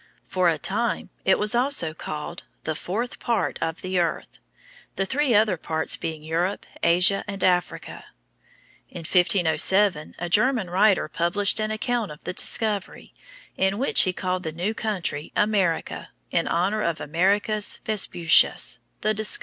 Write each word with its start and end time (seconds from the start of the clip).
For 0.25 0.49
a 0.49 0.57
time 0.57 1.11
it 1.25 1.37
was 1.37 1.53
also 1.53 1.93
called 1.93 2.45
the 2.63 2.73
Fourth 2.73 3.19
Part 3.19 3.59
of 3.61 3.83
the 3.83 3.99
Earth, 3.99 4.39
the 4.95 5.03
other 5.03 5.05
three 5.05 5.57
parts 5.61 5.95
being 5.95 6.23
Europe, 6.23 6.65
Asia, 6.81 7.23
and 7.27 7.43
Africa. 7.43 8.05
In 8.89 9.01
1507 9.01 10.15
a 10.17 10.27
German 10.27 10.71
writer 10.71 11.07
published 11.07 11.59
an 11.59 11.69
account 11.69 12.11
of 12.11 12.23
the 12.23 12.33
discovery, 12.33 13.13
in 13.55 13.77
which 13.77 14.01
he 14.01 14.11
called 14.11 14.41
the 14.41 14.51
new 14.51 14.73
country 14.73 15.31
America, 15.35 16.09
in 16.31 16.47
honor 16.47 16.81
of 16.81 16.99
Americus 16.99 17.77
Vespucius, 17.85 18.79
the 19.01 19.13
discoverer. 19.13 19.39